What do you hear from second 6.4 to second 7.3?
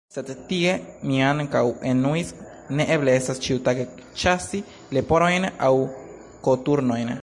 koturnojn!